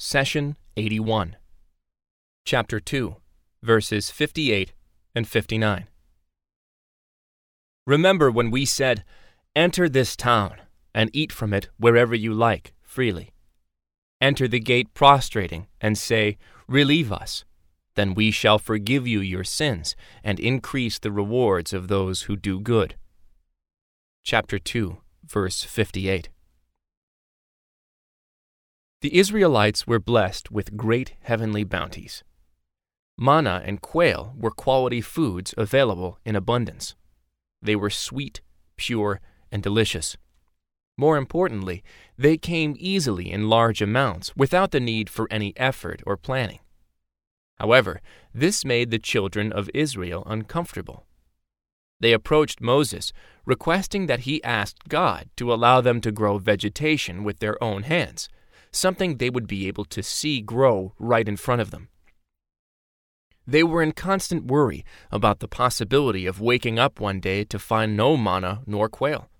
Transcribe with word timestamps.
Session 0.00 0.56
81, 0.76 1.34
Chapter 2.44 2.78
2, 2.78 3.16
verses 3.64 4.12
58 4.12 4.72
and 5.12 5.26
59. 5.26 5.88
Remember 7.84 8.30
when 8.30 8.52
we 8.52 8.64
said, 8.64 9.02
Enter 9.56 9.88
this 9.88 10.14
town, 10.14 10.54
and 10.94 11.10
eat 11.12 11.32
from 11.32 11.52
it 11.52 11.68
wherever 11.78 12.14
you 12.14 12.32
like, 12.32 12.74
freely. 12.80 13.32
Enter 14.20 14.46
the 14.46 14.60
gate 14.60 14.94
prostrating, 14.94 15.66
and 15.80 15.98
say, 15.98 16.38
Relieve 16.68 17.10
us. 17.10 17.44
Then 17.96 18.14
we 18.14 18.30
shall 18.30 18.60
forgive 18.60 19.04
you 19.08 19.18
your 19.18 19.42
sins, 19.42 19.96
and 20.22 20.38
increase 20.38 21.00
the 21.00 21.10
rewards 21.10 21.72
of 21.72 21.88
those 21.88 22.22
who 22.22 22.36
do 22.36 22.60
good. 22.60 22.94
Chapter 24.22 24.60
2, 24.60 24.98
verse 25.26 25.64
58. 25.64 26.28
The 29.00 29.16
Israelites 29.16 29.86
were 29.86 30.00
blessed 30.00 30.50
with 30.50 30.76
great 30.76 31.14
heavenly 31.20 31.62
bounties. 31.62 32.24
Manna 33.16 33.62
and 33.64 33.80
quail 33.80 34.34
were 34.36 34.50
quality 34.50 35.00
foods 35.00 35.54
available 35.56 36.18
in 36.24 36.34
abundance. 36.34 36.96
They 37.62 37.76
were 37.76 37.90
sweet, 37.90 38.40
pure, 38.76 39.20
and 39.52 39.62
delicious. 39.62 40.16
More 40.96 41.16
importantly, 41.16 41.84
they 42.16 42.36
came 42.36 42.74
easily 42.76 43.30
in 43.30 43.48
large 43.48 43.80
amounts 43.80 44.34
without 44.34 44.72
the 44.72 44.80
need 44.80 45.08
for 45.08 45.28
any 45.30 45.56
effort 45.56 46.02
or 46.04 46.16
planning. 46.16 46.58
However, 47.58 48.00
this 48.34 48.64
made 48.64 48.90
the 48.90 48.98
children 48.98 49.52
of 49.52 49.70
Israel 49.74 50.24
uncomfortable. 50.26 51.06
They 52.00 52.12
approached 52.12 52.60
Moses, 52.60 53.12
requesting 53.44 54.06
that 54.06 54.20
he 54.20 54.42
ask 54.42 54.76
God 54.88 55.30
to 55.36 55.52
allow 55.52 55.80
them 55.80 56.00
to 56.00 56.10
grow 56.10 56.38
vegetation 56.38 57.22
with 57.22 57.38
their 57.38 57.62
own 57.62 57.84
hands 57.84 58.28
something 58.70 59.16
they 59.16 59.30
would 59.30 59.46
be 59.46 59.68
able 59.68 59.84
to 59.86 60.02
see 60.02 60.40
grow 60.40 60.92
right 60.98 61.28
in 61.28 61.36
front 61.36 61.60
of 61.60 61.70
them. 61.70 61.88
They 63.46 63.62
were 63.62 63.82
in 63.82 63.92
constant 63.92 64.44
worry 64.44 64.84
about 65.10 65.40
the 65.40 65.48
possibility 65.48 66.26
of 66.26 66.40
waking 66.40 66.78
up 66.78 67.00
one 67.00 67.18
day 67.18 67.44
to 67.44 67.58
find 67.58 67.96
no 67.96 68.16
manna 68.16 68.62
nor 68.66 68.88
quail. 68.88 69.30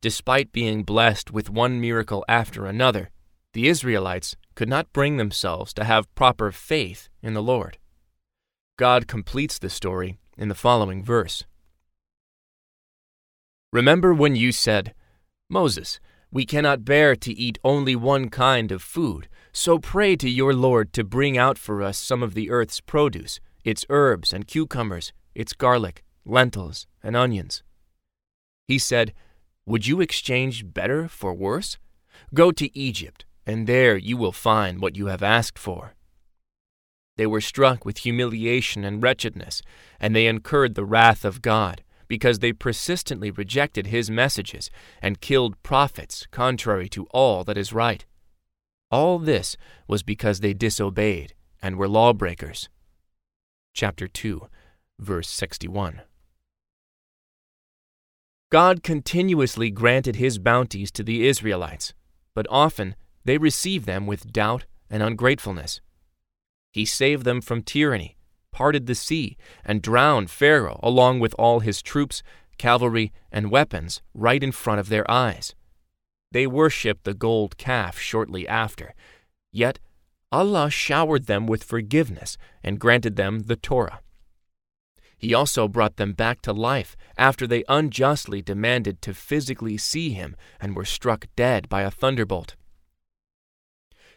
Despite 0.00 0.52
being 0.52 0.82
blessed 0.84 1.30
with 1.30 1.50
one 1.50 1.80
miracle 1.80 2.24
after 2.28 2.64
another, 2.64 3.10
the 3.52 3.68
Israelites 3.68 4.36
could 4.54 4.68
not 4.68 4.92
bring 4.94 5.18
themselves 5.18 5.74
to 5.74 5.84
have 5.84 6.14
proper 6.14 6.50
faith 6.50 7.10
in 7.22 7.34
the 7.34 7.42
Lord. 7.42 7.76
God 8.78 9.06
completes 9.06 9.58
the 9.58 9.68
story 9.68 10.18
in 10.38 10.48
the 10.48 10.54
following 10.54 11.04
verse 11.04 11.44
Remember 13.72 14.14
when 14.14 14.34
you 14.34 14.50
said, 14.50 14.94
Moses, 15.48 16.00
we 16.32 16.46
cannot 16.46 16.84
bear 16.84 17.16
to 17.16 17.32
eat 17.32 17.58
only 17.64 17.96
one 17.96 18.28
kind 18.28 18.70
of 18.70 18.82
food, 18.82 19.28
so 19.52 19.78
pray 19.78 20.14
to 20.16 20.30
your 20.30 20.54
Lord 20.54 20.92
to 20.92 21.02
bring 21.02 21.36
out 21.36 21.58
for 21.58 21.82
us 21.82 21.98
some 21.98 22.22
of 22.22 22.34
the 22.34 22.50
earth's 22.50 22.80
produce, 22.80 23.40
its 23.64 23.84
herbs 23.88 24.32
and 24.32 24.46
cucumbers, 24.46 25.12
its 25.34 25.52
garlic, 25.52 26.04
lentils, 26.24 26.86
and 27.02 27.16
onions. 27.16 27.62
He 28.68 28.78
said, 28.78 29.12
Would 29.66 29.86
you 29.86 30.00
exchange 30.00 30.72
better 30.72 31.08
for 31.08 31.34
worse? 31.34 31.78
Go 32.32 32.52
to 32.52 32.76
Egypt, 32.78 33.24
and 33.44 33.66
there 33.66 33.96
you 33.96 34.16
will 34.16 34.32
find 34.32 34.80
what 34.80 34.96
you 34.96 35.06
have 35.06 35.22
asked 35.22 35.58
for. 35.58 35.94
They 37.16 37.26
were 37.26 37.40
struck 37.40 37.84
with 37.84 37.98
humiliation 37.98 38.84
and 38.84 39.02
wretchedness, 39.02 39.62
and 39.98 40.14
they 40.14 40.26
incurred 40.26 40.74
the 40.74 40.84
wrath 40.84 41.24
of 41.24 41.42
God 41.42 41.82
because 42.10 42.40
they 42.40 42.52
persistently 42.52 43.30
rejected 43.30 43.86
his 43.86 44.10
messages 44.10 44.68
and 45.00 45.20
killed 45.20 45.62
prophets 45.62 46.26
contrary 46.32 46.88
to 46.88 47.06
all 47.12 47.44
that 47.44 47.56
is 47.56 47.72
right. 47.72 48.04
All 48.90 49.20
this 49.20 49.56
was 49.86 50.02
because 50.02 50.40
they 50.40 50.52
disobeyed 50.52 51.34
and 51.62 51.76
were 51.76 51.86
lawbreakers. 51.86 52.68
Chapter 53.74 54.08
2, 54.08 54.48
verse 54.98 55.28
61. 55.28 56.00
God 58.50 58.82
continuously 58.82 59.70
granted 59.70 60.16
his 60.16 60.40
bounties 60.40 60.90
to 60.90 61.04
the 61.04 61.28
Israelites, 61.28 61.94
but 62.34 62.48
often 62.50 62.96
they 63.24 63.38
received 63.38 63.86
them 63.86 64.08
with 64.08 64.32
doubt 64.32 64.66
and 64.90 65.00
ungratefulness. 65.00 65.80
He 66.72 66.84
saved 66.84 67.24
them 67.24 67.40
from 67.40 67.62
tyranny 67.62 68.16
parted 68.52 68.86
the 68.86 68.94
sea, 68.94 69.36
and 69.64 69.82
drowned 69.82 70.30
Pharaoh 70.30 70.80
along 70.82 71.20
with 71.20 71.34
all 71.38 71.60
his 71.60 71.82
troops, 71.82 72.22
cavalry, 72.58 73.12
and 73.32 73.50
weapons 73.50 74.02
right 74.14 74.42
in 74.42 74.52
front 74.52 74.80
of 74.80 74.88
their 74.88 75.08
eyes. 75.10 75.54
They 76.32 76.46
worshipped 76.46 77.04
the 77.04 77.14
gold 77.14 77.56
calf 77.56 77.98
shortly 77.98 78.46
after. 78.46 78.94
Yet 79.52 79.78
Allah 80.32 80.70
showered 80.70 81.26
them 81.26 81.46
with 81.46 81.64
forgiveness 81.64 82.38
and 82.62 82.78
granted 82.78 83.16
them 83.16 83.40
the 83.40 83.56
Torah. 83.56 84.00
He 85.18 85.34
also 85.34 85.68
brought 85.68 85.96
them 85.96 86.12
back 86.12 86.40
to 86.42 86.52
life 86.52 86.96
after 87.18 87.46
they 87.46 87.64
unjustly 87.68 88.40
demanded 88.40 89.02
to 89.02 89.12
physically 89.12 89.76
see 89.76 90.10
him 90.10 90.34
and 90.60 90.74
were 90.74 90.84
struck 90.84 91.26
dead 91.36 91.68
by 91.68 91.82
a 91.82 91.90
thunderbolt. 91.90 92.56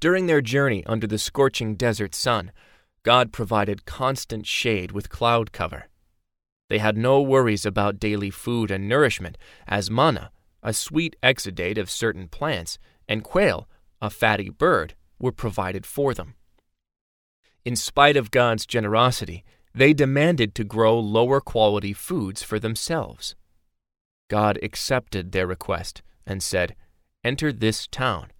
During 0.00 0.26
their 0.26 0.40
journey 0.40 0.84
under 0.86 1.06
the 1.06 1.18
scorching 1.18 1.74
desert 1.74 2.14
sun, 2.14 2.52
God 3.06 3.30
provided 3.32 3.84
constant 3.84 4.48
shade 4.48 4.90
with 4.90 5.10
cloud 5.10 5.52
cover. 5.52 5.84
They 6.68 6.78
had 6.78 6.96
no 6.96 7.22
worries 7.22 7.64
about 7.64 8.00
daily 8.00 8.30
food 8.30 8.68
and 8.68 8.88
nourishment, 8.88 9.38
as 9.68 9.88
manna, 9.88 10.32
a 10.60 10.72
sweet 10.72 11.14
exudate 11.22 11.78
of 11.78 11.88
certain 11.88 12.26
plants, 12.26 12.80
and 13.08 13.22
quail, 13.22 13.68
a 14.02 14.10
fatty 14.10 14.48
bird, 14.48 14.96
were 15.20 15.30
provided 15.30 15.86
for 15.86 16.14
them. 16.14 16.34
In 17.64 17.76
spite 17.76 18.16
of 18.16 18.32
God's 18.32 18.66
generosity, 18.66 19.44
they 19.72 19.92
demanded 19.92 20.52
to 20.56 20.64
grow 20.64 20.98
lower 20.98 21.40
quality 21.40 21.92
foods 21.92 22.42
for 22.42 22.58
themselves. 22.58 23.36
God 24.26 24.58
accepted 24.64 25.30
their 25.30 25.46
request 25.46 26.02
and 26.26 26.42
said, 26.42 26.74
Enter 27.22 27.52
this 27.52 27.86
town, 27.86 28.32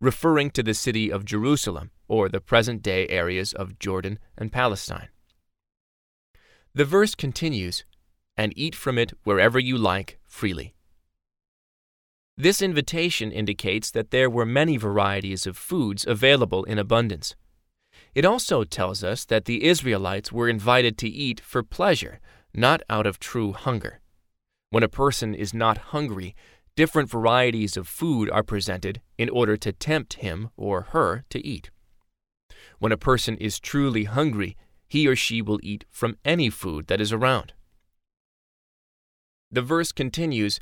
referring 0.00 0.52
to 0.52 0.62
the 0.62 0.74
city 0.74 1.10
of 1.10 1.24
Jerusalem 1.24 1.90
or 2.12 2.28
the 2.28 2.42
present 2.42 2.82
day 2.82 3.08
areas 3.08 3.54
of 3.54 3.78
Jordan 3.78 4.18
and 4.36 4.52
Palestine. 4.52 5.08
The 6.74 6.84
verse 6.84 7.14
continues, 7.14 7.86
and 8.36 8.52
eat 8.54 8.74
from 8.74 8.98
it 8.98 9.14
wherever 9.24 9.58
you 9.58 9.78
like 9.78 10.18
freely. 10.26 10.74
This 12.36 12.60
invitation 12.60 13.32
indicates 13.32 13.90
that 13.92 14.10
there 14.10 14.28
were 14.28 14.44
many 14.44 14.76
varieties 14.76 15.46
of 15.46 15.56
foods 15.56 16.06
available 16.06 16.64
in 16.64 16.78
abundance. 16.78 17.34
It 18.14 18.26
also 18.26 18.62
tells 18.62 19.02
us 19.02 19.24
that 19.24 19.46
the 19.46 19.64
Israelites 19.64 20.30
were 20.30 20.50
invited 20.50 20.98
to 20.98 21.08
eat 21.08 21.40
for 21.40 21.62
pleasure, 21.62 22.20
not 22.54 22.82
out 22.90 23.06
of 23.06 23.18
true 23.18 23.54
hunger. 23.54 24.00
When 24.68 24.82
a 24.82 24.96
person 25.02 25.34
is 25.34 25.54
not 25.54 25.92
hungry, 25.96 26.34
different 26.76 27.08
varieties 27.08 27.78
of 27.78 27.88
food 27.88 28.30
are 28.30 28.42
presented 28.42 29.00
in 29.16 29.30
order 29.30 29.56
to 29.56 29.72
tempt 29.72 30.14
him 30.24 30.50
or 30.58 30.82
her 30.92 31.24
to 31.30 31.38
eat. 31.46 31.70
When 32.82 32.90
a 32.90 32.96
person 32.96 33.36
is 33.36 33.60
truly 33.60 34.04
hungry, 34.04 34.56
he 34.88 35.06
or 35.06 35.14
she 35.14 35.40
will 35.40 35.60
eat 35.62 35.84
from 35.88 36.16
any 36.24 36.50
food 36.50 36.88
that 36.88 37.00
is 37.00 37.12
around. 37.12 37.52
The 39.52 39.62
verse 39.62 39.92
continues 39.92 40.58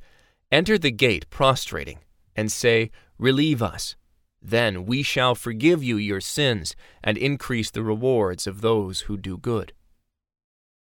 Enter 0.52 0.76
the 0.76 0.90
gate 0.90 1.30
prostrating, 1.30 2.00
and 2.36 2.52
say, 2.52 2.90
Relieve 3.16 3.62
us. 3.62 3.96
Then 4.42 4.84
we 4.84 5.02
shall 5.02 5.34
forgive 5.34 5.82
you 5.82 5.96
your 5.96 6.20
sins 6.20 6.76
and 7.02 7.16
increase 7.16 7.70
the 7.70 7.82
rewards 7.82 8.46
of 8.46 8.60
those 8.60 9.00
who 9.08 9.16
do 9.16 9.38
good. 9.38 9.72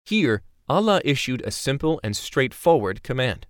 Here, 0.05 0.43
Allah 0.69 1.01
issued 1.05 1.43
a 1.43 1.53
simple 1.53 2.01
and 2.03 2.17
straightforward 2.17 3.05
command. 3.05 3.47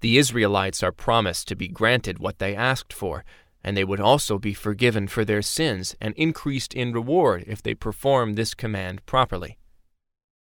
The 0.00 0.16
Israelites 0.16 0.84
are 0.84 0.92
promised 0.92 1.48
to 1.48 1.56
be 1.56 1.66
granted 1.66 2.20
what 2.20 2.38
they 2.38 2.54
asked 2.54 2.92
for, 2.92 3.24
and 3.68 3.76
they 3.76 3.84
would 3.84 4.00
also 4.00 4.38
be 4.38 4.54
forgiven 4.54 5.06
for 5.06 5.26
their 5.26 5.42
sins 5.42 5.94
and 6.00 6.14
increased 6.14 6.72
in 6.72 6.90
reward 6.90 7.44
if 7.46 7.62
they 7.62 7.74
perform 7.74 8.32
this 8.32 8.54
command 8.54 9.04
properly. 9.04 9.58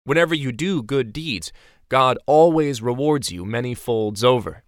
Whenever 0.04 0.36
you 0.36 0.52
do 0.52 0.84
good 0.84 1.12
deeds, 1.14 1.52
God 1.90 2.20
always 2.28 2.80
rewards 2.80 3.32
you 3.32 3.44
many 3.44 3.74
folds 3.74 4.24
over. 4.24 4.64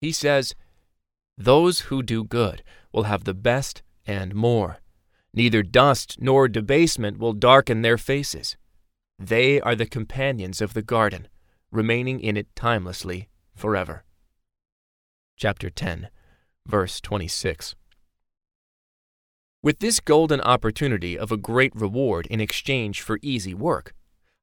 He 0.00 0.10
says, 0.10 0.54
Those 1.36 1.80
who 1.80 2.02
do 2.02 2.24
good 2.24 2.62
will 2.94 3.02
have 3.02 3.24
the 3.24 3.34
best 3.34 3.82
and 4.06 4.34
more. 4.34 4.78
Neither 5.34 5.62
dust 5.62 6.16
nor 6.18 6.48
debasement 6.48 7.18
will 7.18 7.34
darken 7.34 7.82
their 7.82 7.98
faces. 7.98 8.56
They 9.18 9.60
are 9.60 9.74
the 9.74 9.84
companions 9.84 10.62
of 10.62 10.72
the 10.72 10.80
garden, 10.82 11.28
remaining 11.70 12.20
in 12.20 12.38
it 12.38 12.46
timelessly 12.56 13.28
forever. 13.54 14.02
Chapter 15.36 15.68
10 15.68 16.08
verse 16.66 17.00
26. 17.00 17.74
With 19.62 19.78
this 19.78 20.00
golden 20.00 20.40
opportunity 20.42 21.18
of 21.18 21.32
a 21.32 21.36
great 21.36 21.74
reward 21.74 22.26
in 22.26 22.40
exchange 22.40 23.00
for 23.00 23.18
easy 23.22 23.54
work, 23.54 23.94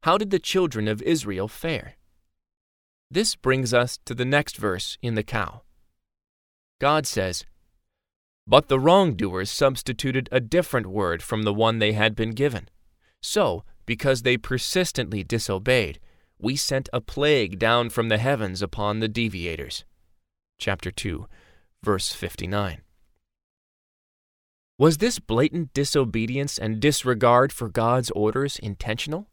how 0.04 0.18
did 0.18 0.32
the 0.32 0.40
children 0.40 0.88
of 0.88 1.02
Israel 1.04 1.48
fare? 1.48 1.94
This 3.12 3.36
brings 3.36 3.74
us 3.74 4.00
to 4.06 4.16
the 4.16 4.26
next 4.26 4.58
verse 4.58 4.98
in 5.02 5.16
the 5.16 5.24
cow. 5.24 5.62
God 6.80 7.06
says, 7.06 7.46
But 8.48 8.68
the 8.68 8.80
wrongdoers 8.80 9.52
substituted 9.52 10.28
a 10.32 10.40
different 10.40 10.88
word 10.88 11.22
from 11.22 11.44
the 11.44 11.54
one 11.54 11.78
they 11.78 11.92
had 11.92 12.16
been 12.16 12.32
given. 12.32 12.70
So, 13.22 13.64
because 13.86 14.24
they 14.24 14.38
persistently 14.38 15.24
disobeyed, 15.24 16.00
we 16.40 16.56
sent 16.56 16.90
a 16.92 17.02
plague 17.02 17.60
down 17.60 17.92
from 17.92 18.10
the 18.10 18.18
heavens 18.18 18.64
upon 18.64 19.00
the 19.00 19.08
deviators. 19.08 19.86
Chapter 20.58 20.90
2, 20.90 21.28
verse 21.84 22.14
59. 22.14 22.82
Was 24.78 24.98
this 24.98 25.20
blatant 25.20 25.74
disobedience 25.74 26.58
and 26.58 26.80
disregard 26.80 27.52
for 27.52 27.70
God's 27.70 28.12
orders 28.12 28.60
intentional? 28.60 29.28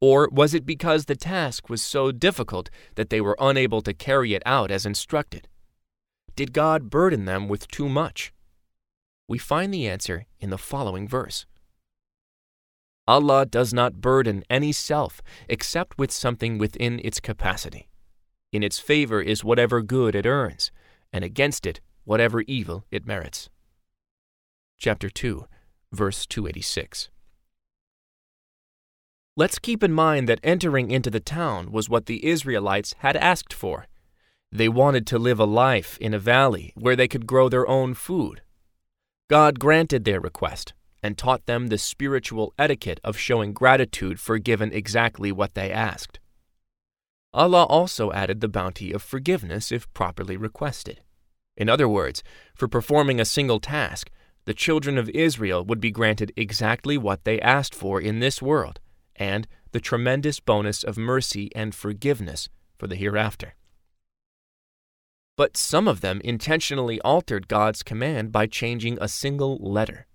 Or 0.00 0.28
was 0.32 0.54
it 0.54 0.64
because 0.64 1.04
the 1.04 1.16
task 1.16 1.68
was 1.68 1.82
so 1.82 2.10
difficult 2.10 2.70
that 2.94 3.10
they 3.10 3.20
were 3.20 3.36
unable 3.38 3.82
to 3.82 3.92
carry 3.92 4.34
it 4.34 4.42
out 4.46 4.70
as 4.70 4.86
instructed? 4.86 5.48
Did 6.36 6.52
God 6.52 6.90
burden 6.90 7.26
them 7.26 7.48
with 7.48 7.68
too 7.68 7.88
much? 7.88 8.32
We 9.28 9.38
find 9.38 9.72
the 9.72 9.86
answer 9.88 10.26
in 10.38 10.50
the 10.50 10.58
following 10.58 11.06
verse. 11.06 11.44
Allah 13.06 13.44
does 13.44 13.74
not 13.74 14.00
burden 14.00 14.44
any 14.48 14.72
self 14.72 15.20
except 15.48 15.98
with 15.98 16.10
something 16.10 16.58
within 16.58 17.00
its 17.04 17.20
capacity. 17.20 17.88
In 18.52 18.62
its 18.62 18.78
favor 18.78 19.20
is 19.20 19.44
whatever 19.44 19.82
good 19.82 20.14
it 20.14 20.26
earns, 20.26 20.70
and 21.12 21.24
against 21.24 21.66
it 21.66 21.80
whatever 22.10 22.40
evil 22.48 22.84
it 22.90 23.06
merits 23.06 23.48
chapter 24.80 25.08
2, 25.08 25.46
verse 25.92 26.26
286. 26.26 27.08
Let's 29.36 29.60
keep 29.60 29.84
in 29.84 29.92
mind 29.92 30.28
that 30.28 30.40
entering 30.42 30.90
into 30.90 31.08
the 31.08 31.20
town 31.20 31.70
was 31.70 31.88
what 31.88 32.06
the 32.06 32.26
Israelites 32.26 32.96
had 32.98 33.16
asked 33.16 33.52
for. 33.52 33.86
They 34.50 34.68
wanted 34.68 35.06
to 35.06 35.20
live 35.20 35.38
a 35.38 35.44
life 35.44 35.96
in 36.00 36.12
a 36.12 36.18
valley 36.18 36.72
where 36.74 36.96
they 36.96 37.06
could 37.06 37.28
grow 37.28 37.48
their 37.48 37.68
own 37.68 37.94
food. 37.94 38.42
God 39.28 39.60
granted 39.60 40.04
their 40.04 40.20
request 40.20 40.72
and 41.04 41.16
taught 41.16 41.46
them 41.46 41.68
the 41.68 41.78
spiritual 41.78 42.52
etiquette 42.58 42.98
of 43.04 43.18
showing 43.18 43.52
gratitude 43.52 44.18
for 44.18 44.38
given 44.38 44.72
exactly 44.72 45.30
what 45.30 45.54
they 45.54 45.70
asked. 45.70 46.18
Allah 47.32 47.62
also 47.64 48.10
added 48.10 48.40
the 48.40 48.48
bounty 48.48 48.90
of 48.92 49.00
forgiveness 49.00 49.70
if 49.70 49.92
properly 49.94 50.36
requested. 50.36 51.02
In 51.60 51.68
other 51.68 51.86
words, 51.86 52.22
for 52.54 52.68
performing 52.68 53.20
a 53.20 53.24
single 53.26 53.60
task, 53.60 54.10
the 54.46 54.54
children 54.54 54.96
of 54.96 55.10
Israel 55.10 55.62
would 55.62 55.78
be 55.78 55.90
granted 55.90 56.32
exactly 56.34 56.96
what 56.96 57.24
they 57.24 57.38
asked 57.38 57.74
for 57.74 58.00
in 58.00 58.18
this 58.18 58.40
world, 58.40 58.80
and 59.14 59.46
the 59.72 59.78
tremendous 59.78 60.40
bonus 60.40 60.82
of 60.82 60.96
mercy 60.96 61.50
and 61.54 61.74
forgiveness 61.74 62.48
for 62.78 62.86
the 62.86 62.96
hereafter. 62.96 63.56
But 65.36 65.58
some 65.58 65.86
of 65.86 66.00
them 66.00 66.22
intentionally 66.24 66.98
altered 67.02 67.46
God's 67.46 67.82
command 67.82 68.32
by 68.32 68.46
changing 68.46 68.96
a 68.98 69.06
single 69.06 69.58
letter. 69.58 70.06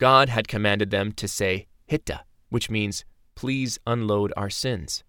God 0.00 0.30
had 0.30 0.48
commanded 0.48 0.90
them 0.90 1.12
to 1.12 1.28
say 1.28 1.66
Hitta, 1.86 2.20
which 2.48 2.70
means, 2.70 3.04
Please 3.34 3.78
unload 3.86 4.32
our 4.34 4.50
sins. 4.50 5.04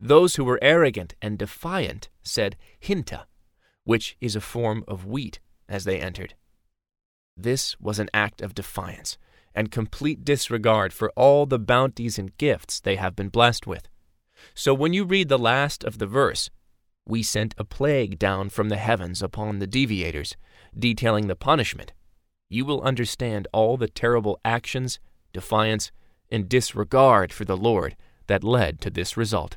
Those 0.00 0.36
who 0.36 0.44
were 0.44 0.58
arrogant 0.62 1.14
and 1.20 1.38
defiant 1.38 2.08
said 2.22 2.56
Hinta, 2.80 3.26
which 3.84 4.16
is 4.20 4.34
a 4.34 4.40
form 4.40 4.84
of 4.88 5.06
wheat, 5.06 5.40
as 5.68 5.84
they 5.84 6.00
entered. 6.00 6.34
This 7.36 7.78
was 7.80 7.98
an 7.98 8.10
act 8.12 8.40
of 8.40 8.54
defiance 8.54 9.16
and 9.54 9.70
complete 9.70 10.24
disregard 10.24 10.92
for 10.92 11.10
all 11.16 11.46
the 11.46 11.58
bounties 11.58 12.18
and 12.18 12.36
gifts 12.38 12.80
they 12.80 12.96
have 12.96 13.14
been 13.16 13.28
blessed 13.28 13.66
with. 13.66 13.88
So 14.54 14.74
when 14.74 14.92
you 14.92 15.04
read 15.04 15.28
the 15.28 15.38
last 15.38 15.84
of 15.84 15.98
the 15.98 16.06
verse, 16.06 16.50
we 17.06 17.22
sent 17.22 17.54
a 17.56 17.64
plague 17.64 18.18
down 18.18 18.48
from 18.48 18.68
the 18.68 18.76
heavens 18.76 19.22
upon 19.22 19.58
the 19.58 19.66
deviators, 19.66 20.36
detailing 20.76 21.28
the 21.28 21.36
punishment, 21.36 21.92
you 22.48 22.64
will 22.64 22.82
understand 22.82 23.48
all 23.52 23.76
the 23.76 23.88
terrible 23.88 24.38
actions, 24.44 24.98
defiance, 25.32 25.90
and 26.30 26.48
disregard 26.48 27.32
for 27.32 27.44
the 27.44 27.56
Lord 27.56 27.96
that 28.26 28.44
led 28.44 28.80
to 28.80 28.90
this 28.90 29.16
result. 29.16 29.56